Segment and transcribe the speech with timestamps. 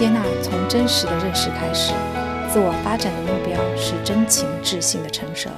[0.00, 1.92] 接纳从真实的认识开始，
[2.50, 5.50] 自我发展的目标是真情智性的成熟。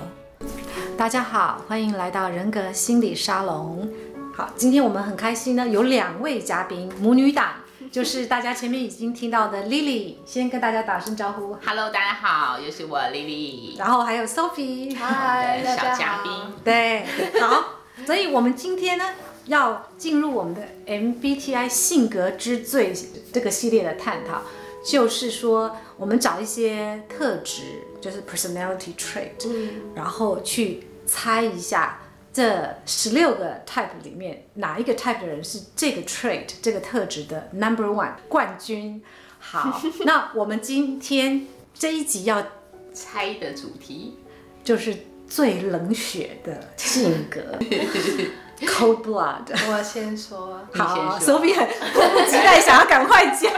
[0.98, 3.88] 大家好，欢迎来到人格心理沙龙。
[4.34, 7.50] 好，今天我们很开心呢，有两位嘉宾，母女档，
[7.92, 11.56] 就是大家前面已经听到的 Lily，先跟大家打声招呼。
[11.64, 13.78] Hello，大家好，又是我 Lily。
[13.78, 16.32] 然后还有 Sophie，嗨，小嘉宾。
[16.64, 17.06] 对，
[17.40, 17.62] 好，
[18.04, 19.04] 所以我们今天呢。
[19.46, 22.94] 要进入我们的 MBTI 性格之最
[23.32, 24.42] 这个系列的探讨，
[24.84, 27.62] 就是说我们找一些特质，
[28.00, 32.00] 就是 personality trait，嗯，然后去猜一下
[32.32, 39.02] 这十六个 type 里面哪一个 type 的人是这个 trait 这个特质的 number one 冠军。
[39.38, 42.46] 好， 那我们今天这一集要
[42.92, 44.16] 猜的主题
[44.62, 44.96] 就是
[45.26, 47.40] 最冷血的性格。
[48.66, 50.60] Cold blood， 我先说。
[50.74, 53.52] 好，Sophie 很迫不及待想要赶快讲。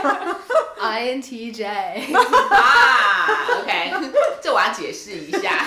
[0.79, 1.65] INTJ
[2.51, 3.27] 啊
[3.59, 3.91] ，OK，
[4.41, 5.65] 这我要解释一下，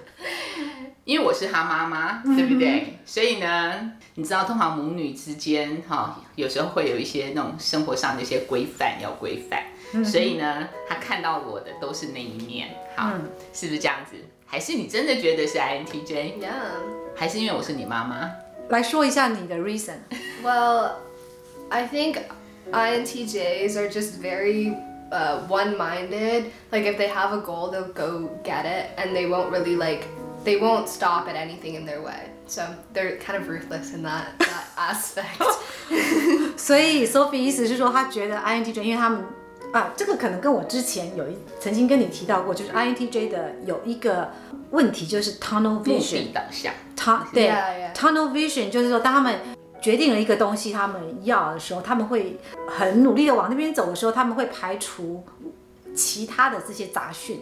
[1.04, 2.80] 因为我是他妈妈，对不对？
[2.88, 9.71] 嗯、所以呢，你知道，通常母女之间哈，有时候会有一些那种生活上的一些规范要规范，嗯、
[10.03, 14.15] 所以呢，他看到我的都是那一面，好，嗯、是不是这样子？
[14.45, 16.51] 还是你真的觉得是 INTJ？Yeah.
[17.15, 18.31] 还是因为我是你妈妈，
[18.69, 20.91] 来说一下你的 reason。Well,
[21.69, 22.19] I think
[22.71, 24.73] INTJs are just very
[25.11, 26.45] uh, one-minded.
[26.71, 30.03] Like if they have a goal, they'll go get it, and they won't really like
[30.45, 32.31] they won't stop at anything in their way.
[32.47, 32.61] So
[32.93, 35.41] they're kind of ruthless in that that aspect.
[36.55, 39.25] 所以 Sophie 意思是说，她觉得 INTJ，因为他们
[39.72, 44.30] 啊，这个可能跟我之前有一曾经跟你提到过，就是 INTJ 的有一个
[44.70, 46.72] 问题就是 tunnel vision 导向。
[46.94, 47.50] 他对
[47.94, 49.38] tunnel vision 就是说，当他们
[49.80, 55.24] 决定了一个东西他们要的时候，他们会很努力的往那边走的时候，他们会排除
[55.94, 57.40] 其他的这些杂讯，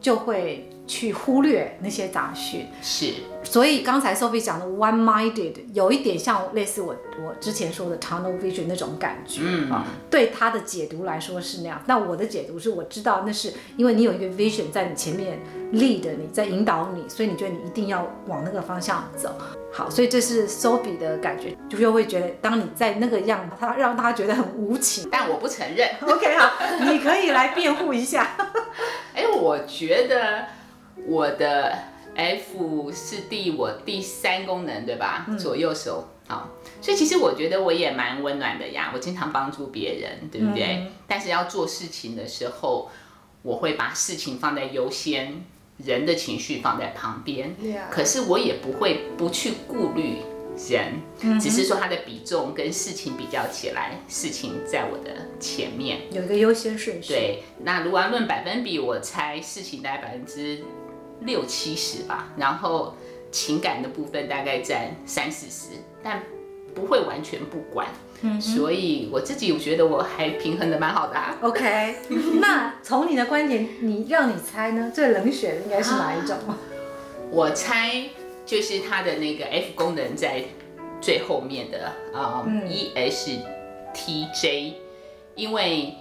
[0.00, 2.66] 就会去忽略那些杂讯。
[2.80, 6.94] 是，所以刚才 Sophie 讲的 one-minded 有一点像类似我
[7.24, 9.84] 我之前说的 tunnel vision 那种感觉啊。
[9.86, 15.38] 嗯、对他的解读来说是那样，那我的解读是我知道那是因为你有一个 vision 在你前面。
[15.72, 19.34] lead 你在引导你，所以你觉得你一定要往那个方向走。
[19.72, 25.08] 好，所以这是 Sophie 的感觉，就又会觉得当你在那个样，他让他觉得很无情。
[25.10, 25.88] 但我不承认。
[26.02, 26.50] OK，好，
[26.84, 28.36] 你可以来辩护一下。
[29.16, 30.44] 哎，我觉得
[31.06, 31.76] 我的
[32.14, 35.26] F 是第我第三功能对吧？
[35.28, 36.08] 嗯、左右手。
[36.28, 36.48] 好，
[36.80, 40.76] 所以其实我觉得我也蛮温暖的呀，我经常帮助别人，对不对？
[40.82, 42.90] 嗯、但是要做事情的时候，
[43.42, 45.44] 我会把事情放在优先。
[45.78, 47.56] 人的情绪放在旁边.
[47.90, 50.18] 可是我也不会不去顾虑
[50.68, 51.42] 人，mm hmm.
[51.42, 57.14] 只是说他的比重跟事情比较起来，事情在我的前面，有一个优先顺序。
[57.14, 60.62] 对，那如果要论百分比，我猜事情大概百分之
[61.24, 62.94] 六七十吧，然后
[63.30, 66.22] 情感的部分大概占三四十，但
[66.74, 67.86] 不会完全不管。
[68.24, 71.36] 嗯，所以我自己我觉得我还平衡的蛮好的啊。
[71.40, 71.96] OK，
[72.40, 74.90] 那从你的观点，你让你猜呢？
[74.94, 76.36] 最冷血的应该是哪一种？
[76.46, 76.56] 啊，
[77.32, 78.04] 我猜
[78.46, 80.44] 就是它的那个 F 功能在
[81.00, 82.62] 最后面的啊，嗯
[83.94, 84.74] ，ESTJ，
[85.34, 85.94] 因为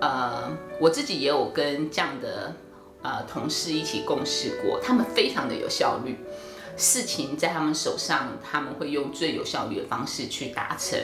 [0.00, 2.54] 呃我自己也有跟这样的
[3.02, 6.18] 呃同事一起共事过，他们非常的有效率，
[6.76, 10.98] 事情在他们手上，他们会用最有效率的方式去达成。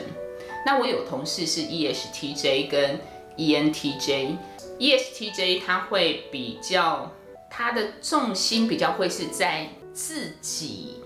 [0.65, 2.99] 那我有同事是 ESTJ 跟
[3.37, 7.11] ENTJ，ESTJ 他会比较，
[7.49, 11.01] 他的重心比较会是在自己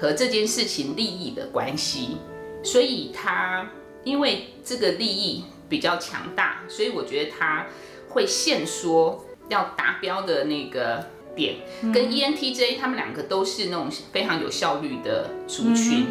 [0.00, 2.16] 和这件事情利益的关系，
[2.64, 3.70] 所以他
[4.04, 7.66] 因为这个利益比较强大，所以我觉得他
[8.08, 11.56] 会限缩要达标的那个点，
[11.92, 16.06] 跟 ENTJ 他们两个都是那种非常有效率的族群，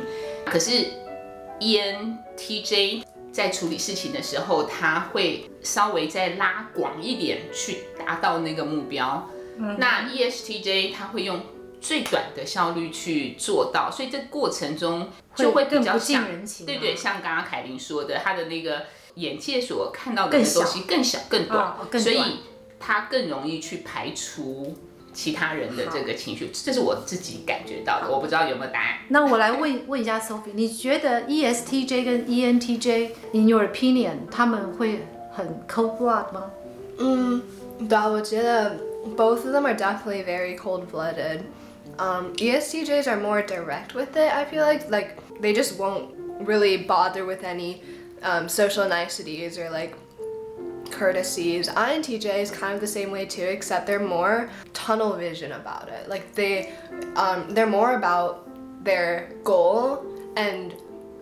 [0.45, 0.99] 可是。
[1.61, 9.29] ENTJ 在处理事情的时候，他会稍微再拉广一点去达到那个目标。
[9.57, 11.39] 嗯、那 ESTJ 他会用
[11.79, 16.25] 最短的效率去做到，所以这过程中就会比较像，
[16.65, 22.39] 对对，像刚刚凯琳说的，他的那个眼界所看到的东西更小、更短，哦、更短，所以
[22.81, 24.75] 他更容易去排除。
[25.13, 28.99] 其他人的这个情绪，这是我自己感觉到的，我不知道有没有答案。
[29.09, 36.49] 那我来问问一下 Sophie，你觉得 ESTJ 跟 ENTJ，in your opinion，他们会很 cold blood 吗？
[36.97, 37.41] 嗯，
[37.89, 38.77] 对啊，我觉得
[39.17, 41.41] both of them are definitely very cold blooded.
[41.97, 44.31] Um, ESTJs are more direct with it.
[44.31, 46.05] I feel like like they just won't
[46.45, 47.81] really bother with any
[48.23, 49.91] um, social niceties or like.
[50.90, 51.68] courtesies.
[51.68, 56.08] INTJ is kind of the same way too, except they're more tunnel vision about it.
[56.08, 56.72] Like they,
[57.16, 58.48] um, they're more about
[58.84, 60.04] their goal,
[60.36, 60.72] and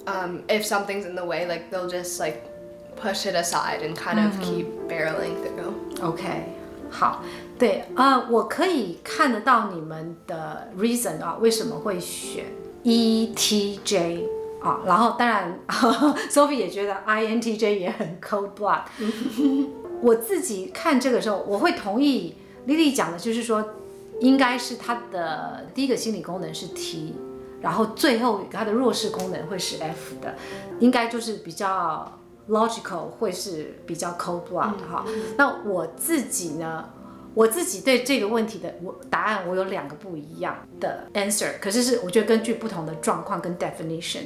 [0.06, 2.44] um, if something's in the way, like they'll just like
[2.96, 5.74] push it aside and kind of keep barreling through.
[6.02, 6.44] OK，
[6.90, 7.24] 好，
[7.58, 12.44] 对啊、呃我可以看得到你们的 reason 啊，为什么会选
[12.84, 14.26] ETJ
[14.61, 14.81] 啊？
[14.85, 15.59] 然后当然，
[16.29, 18.81] Sophie 也觉得 INTJ 也很 cold blood。
[20.01, 22.35] 我自己看这个时候，我会同意
[22.67, 23.63] Lily 讲的，就是说，
[24.21, 27.15] 应该是他的第一个心理功能是 T，
[27.61, 30.35] 然后最后他的弱势功能会是 F 的，
[30.79, 32.19] 应该就是比较
[32.49, 35.05] logical，会是比较 cold blood 哈。
[35.37, 36.89] 那我自己呢，
[37.39, 44.23] 我自己对这个问题的我答案，我有两个不一样的 answer，可是是我觉得根据不同的状况跟 definition。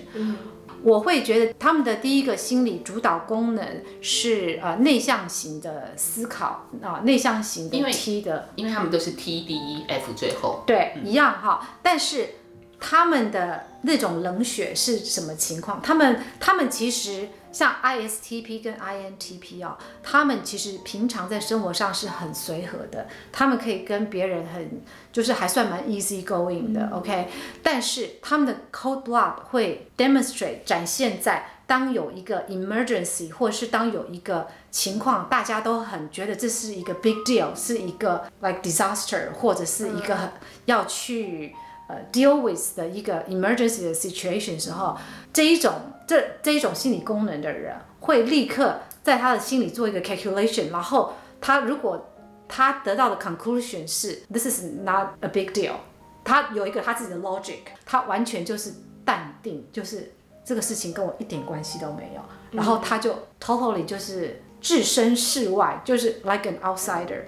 [0.81, 11.77] 我会觉得他们的第一个心理主导功能是呃内向型的思考啊、呃，内向型的 T 的，因为他们都是 T D E F 最后，对，一样哈。
[11.83, 12.29] 但是
[12.79, 15.79] 他们的那种冷血是什么情况？
[15.83, 27.29] 他们他们其实像 ISTP 跟 INTP 哦，他们其实平常在生活上是很随和的，他们可以跟别人很就是还算蛮 easy going 的、嗯、，OK。
[27.61, 40.33] 但是他们的 cold blood 会 demonstrate 展现在当有一个 emergency 或是当有一个情况，大家都很觉得这是一个 big deal，是一个 like disaster 或者是一个
[40.65, 41.55] 要去。
[41.93, 44.97] 呃，deal with 的一个 emergency 的 situation 时候，
[45.31, 45.71] 这一种
[46.07, 52.09] 这这一种心理功能的人会立刻在他的心里做一个 calculation，然后他如果
[52.47, 55.73] 他得到的 conclusion 是 this is not a big deal，
[56.23, 58.73] 他有一个他自己的 logic，他完全就是
[59.05, 60.11] 淡定，就是
[60.43, 67.21] 这个事情跟我一点关系都没有，然后他就 totally 就是置身事外，就是 like an outsider，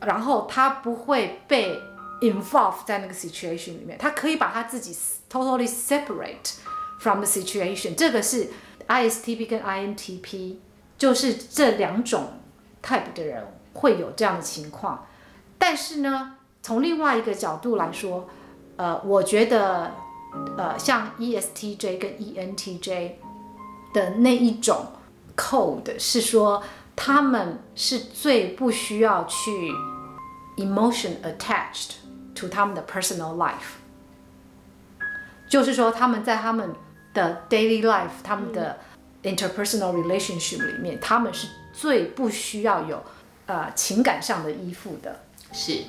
[0.00, 1.80] 然后他不会被。
[2.20, 4.96] Involve 在那个 situation 里面，他可以把他自己
[5.30, 6.54] totally separate
[6.98, 7.94] from the situation。
[7.94, 8.48] 这个是
[8.88, 10.56] ISTP 跟 INTP，
[10.96, 12.40] 就是这两种
[12.82, 15.06] type 的人会有这样的情况。
[15.58, 18.28] 但是呢，从另外一个角度来说，
[18.76, 19.92] 呃，我觉得，
[20.56, 23.12] 呃，像 ESTJ 跟 ENTJ
[23.92, 24.86] 的那一种
[25.36, 26.62] code 是说，
[26.94, 29.72] 他们是最不需要去
[30.56, 31.96] emotion attached。
[32.36, 33.80] To 他们的 personal life，
[35.48, 36.70] 就是说他们在他们
[37.14, 38.78] 的 daily life，他们的
[39.22, 43.02] interpersonal relationship 里面，他们是最不需要有
[43.46, 45.20] 呃情感上的依附的。
[45.52, 45.84] 是，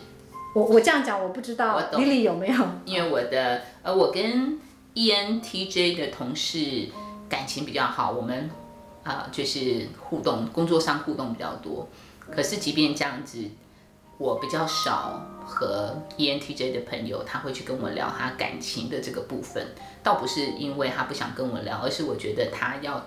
[0.56, 2.66] 我我这样讲，我不知道 Lily 有没有？
[2.86, 4.60] 因为我的呃，我跟
[4.96, 6.88] ENTJ 的同事
[7.28, 8.50] 感情比较好，我们
[9.04, 11.88] 啊、呃、就是互动，工作上互动比较多。
[12.32, 13.44] 可是即便这样子。
[14.18, 19.66] 我比较少和 ENTJ 的朋友，他会去跟我聊他感情的这个部分，
[20.02, 23.02] 倒不是因为他不想跟我聊，而是我觉得他要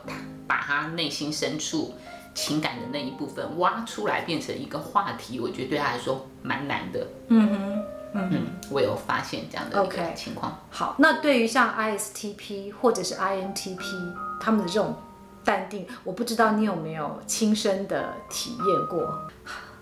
[0.46, 1.94] 把他内心深处
[2.32, 7.06] 情感的那一部分挖出来，变成一个话题，我觉得对他来说蛮难的。
[7.28, 7.84] 嗯哼，
[8.14, 10.52] 嗯哼，我有发现这样的一个情况。
[10.52, 10.76] Okay.
[10.76, 14.94] 好，那对于像 ISTP 或者是 INTP 他们的这种
[15.44, 19.28] 淡定，我不知道你有没有亲身的体验过？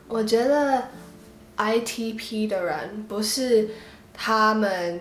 [0.09, 0.89] 我觉得。
[1.58, 3.70] ITP 的人不是
[4.14, 5.00] 他们，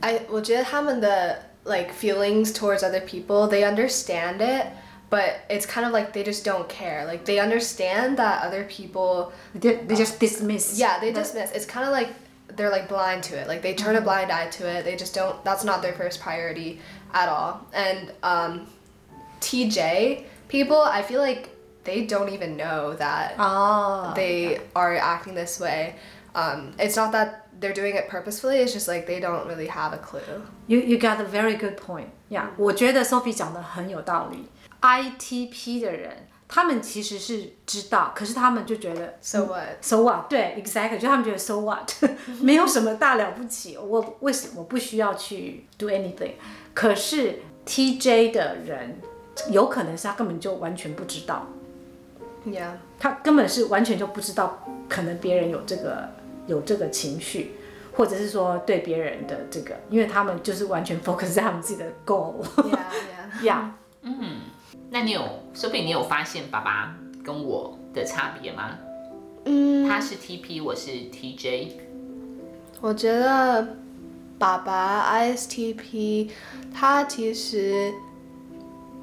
[0.00, 4.66] I 我觉得他们的 like feelings towards other people they understand it
[5.10, 9.32] but it's kind of like they just don't care like they understand that other people
[9.54, 12.08] they, they just dismiss yeah they dismiss it's kind of like
[12.56, 15.14] they're like blind to it like they turn a blind eye to it they just
[15.14, 16.80] don't that's not their first priority
[17.12, 18.66] at all and um,
[19.40, 21.50] TJ people I feel like
[21.84, 25.94] they don't even know that oh, they are acting this way.
[26.34, 28.58] Um, it's not that they're doing it purposefully.
[28.58, 30.20] It's just like they don't really have a clue.
[30.66, 32.08] You you got a very good point.
[32.28, 34.48] Yeah，我觉得 Sophie 讲的很有道理。
[34.82, 39.80] ITP 的人，他们其实是知道，可是他们就觉得 So what?
[39.80, 40.28] So what?
[40.28, 41.90] 对，exactly，就他们觉得 So what？
[42.42, 46.32] 没有什么大了不起，我为什么我不需要去 do anything？
[46.74, 49.00] 可是 TJ 的人，
[49.50, 51.46] 有可能是他根本就完全不知道。
[52.43, 52.71] Yeah.
[52.97, 56.09] 他根本是完全就不知道，可能别人有这个
[56.47, 57.51] 有这个情绪，
[57.93, 62.43] 或者是说对别人的这个，因为他们就是完全 focus 在他们自己的 goal。
[62.57, 62.79] Yeah,
[63.43, 63.43] yeah.
[63.43, 63.69] yeah.
[64.01, 64.39] 嗯，
[64.89, 65.21] 那你有，
[65.53, 68.71] 说不定你有发现爸爸跟我的差别吗？
[69.45, 71.73] 嗯，他是 TP，我是 TJ。
[72.81, 73.75] 我觉得
[74.39, 76.31] 爸爸 ISTP，
[76.73, 77.93] 他其实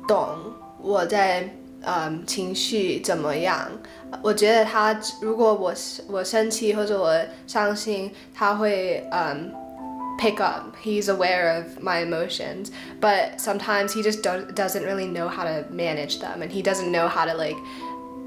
[0.09, 0.37] 懂
[0.80, 1.54] 我在。
[1.81, 3.69] 嗯情绪怎么样。
[4.22, 5.74] 我觉得他如果我
[6.07, 9.51] 我生气或者我伤心，他会嗯。
[9.51, 9.63] Um,
[10.19, 10.75] pick up.
[10.81, 15.65] He's aware of my emotions, but sometimes he just do- doesn't really know how to
[15.72, 17.57] manage them and he doesn't know how to like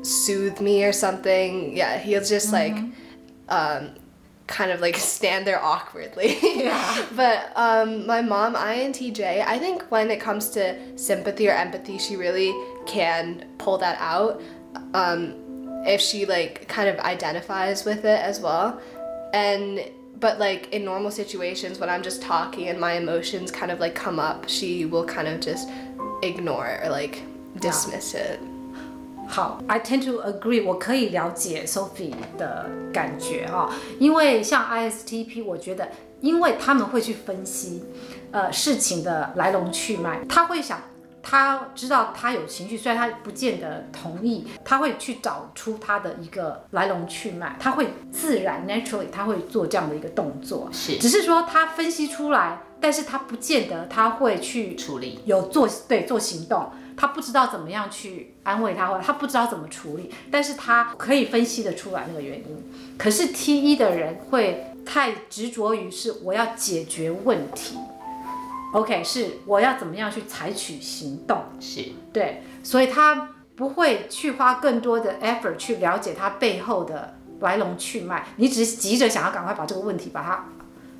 [0.02, 1.76] soothe me or something.
[1.76, 2.54] Yeah, he'll just mm-hmm.
[2.54, 2.76] like
[3.49, 3.90] um,
[4.48, 6.38] kind of like stand there awkwardly.
[6.41, 7.05] Yeah.
[7.15, 12.15] but um, my mom, INTJ, I think when it comes to sympathy or empathy, she
[12.15, 12.53] really
[12.86, 14.41] can pull that out
[14.93, 15.36] um,
[15.86, 18.81] if she like kind of identifies with it as well.
[19.33, 19.83] And
[20.19, 23.95] but like in normal situations when I'm just talking and my emotions kind of like
[23.95, 25.67] come up, she will kind of just
[26.21, 27.24] ignore or like
[27.60, 28.39] dismiss it.
[29.31, 35.88] 好，I tend to agree，我可以了解 Sophie 的感觉哈、哦，因为像 ISTP，我觉得
[36.19, 37.83] 因为他们会去分析，
[38.31, 40.81] 呃，事情的来龙去脉，他会想。
[41.23, 62.71] 他知道他有情绪，虽然他不见得同意，他会去找出他的一个来龙去脉，他会自然 naturally 他会做这样的一个动作，是，只是说他分析出来，但是他不见得他会去处理，有做对做行动，他不知道怎么样去安慰他，或者他不知道怎么处理，但是他可以分析得出来那个原因。
[62.97, 67.77] 可是 T 一的人会太执着于是我要解决问题。
[68.73, 71.43] OK，是我要怎么样去采取行动？
[71.59, 78.27] 是对，所以他不会去花更多的 effort 去了解他背后的来龙去脉。
[78.38, 80.45] 你只是急着想要赶快把这个问题把它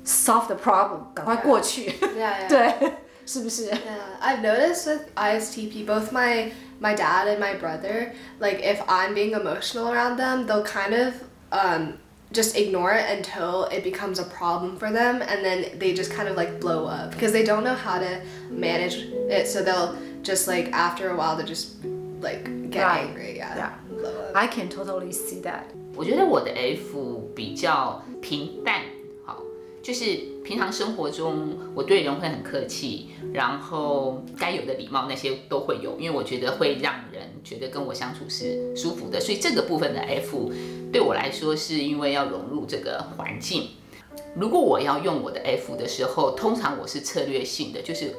[0.03, 1.91] solve the problem，赶快过去。
[2.17, 2.49] Yeah, yeah.
[2.49, 2.91] 对，
[3.25, 3.69] 是不是？
[3.69, 9.31] Yeah, I've noticed with ISTP, both my my dad and my brother, like if I'm being
[9.33, 11.13] emotional around them, they'll kind of
[11.51, 11.97] um
[12.33, 16.27] just ignore it until it becomes a problem for them and then they just kind
[16.27, 18.19] of like blow up because they don't know how to
[18.51, 18.95] manage
[19.29, 21.77] it so they'll just like after a while they just
[22.19, 23.07] like get right.
[23.07, 23.71] angry yeah, yeah.
[24.35, 25.63] I can totally see that
[25.95, 28.81] 我觉得我的 F 比较平淡好
[29.82, 30.04] 就是
[30.44, 40.52] 平常生活中我对人会很客气然后该有的礼貌那些都会有因为我觉得会让人觉得跟我相处是舒服的所以这个部分的 F
[40.92, 43.70] 对我来说，是因为要融入这个环境。
[44.36, 48.14] 如果我要用我的 F 的时候，通常我是策略性的，就是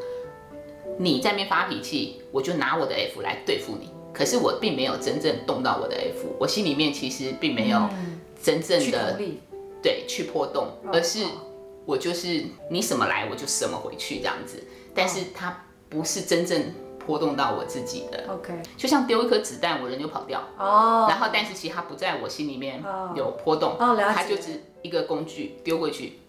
[0.98, 3.90] 你在那边发脾气，我就拿我的 F 来对付你。
[4.12, 7.88] 可是我并没有真正动到我的 F，我心里面其实并没有
[8.42, 9.20] 真正的
[9.82, 11.26] 对去破洞，而是
[11.86, 14.64] 我就是你什么来我就什么回去这样子。
[14.94, 16.74] 但是它不是真正。
[17.06, 22.82] 波动到我自己的，OK，就像丢一颗子弹，我人就跑掉，哦、oh.，然后但是其实它不在我心里面
[23.14, 26.20] 有波动，哦，了解，它就是一个工具丢过去，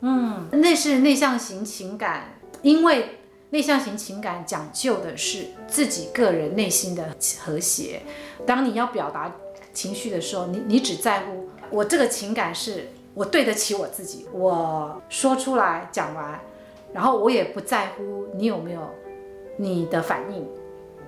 [0.00, 8.02] 嗯，那是内向型情感，因为内向型情感讲究的是自己个人内心的和谐，
[8.44, 9.32] 当你要表达
[9.72, 16.38] 情绪的时候，你你只在乎我这个情感是我对得起我自己，我说出来讲完，
[16.92, 18.80] 然后我也不在乎你有没有。
[19.56, 20.44] 你的反应，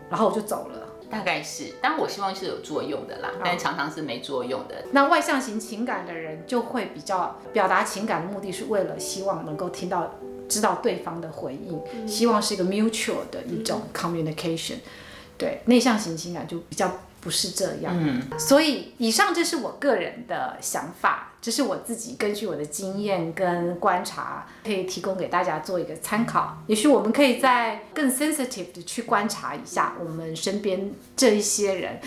[0.09, 0.87] 然后我就走了。
[1.11, 4.85] 大概是，但我希望是有作用的啦，但常常是没作用的。
[4.93, 10.15] 那外向型情感的人就会比较表达情感的目的是为了希望能够听到、
[10.49, 14.77] 知道对方的回应，嗯、希望是一个 mutual 的一种 communication。
[14.77, 14.81] 嗯、
[15.37, 16.89] 对，内向型情感就比较。
[17.19, 26.59] 不是这样，嗯，所以以上这是我个人的想法，这是我自己根据我的经验跟观察，可以提供给大家做一个参考。
[26.67, 32.01] 也许我们可以再更 sensitive 的去观察一下我们身边这一些人。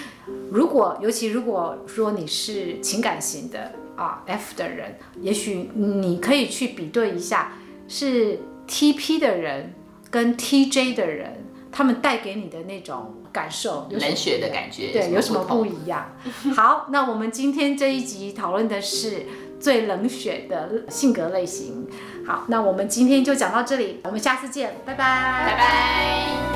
[0.51, 7.53] 如果尤其如果说你是情感型的啊 F 的人，也许你可以去比对一下，
[7.87, 9.73] 是 TP 的人
[10.11, 11.45] 跟 TJ 的人，
[11.79, 13.15] 他们带给你的那种。
[13.31, 16.15] 感受冷血的感觉，对，有什么不一样？
[16.57, 19.27] 好，那我们今天这一集讨论的是
[19.59, 21.87] 最冷血的性格类型。
[22.25, 26.48] 好，那我们今天就讲到这里，我们下次见，拜拜，拜拜。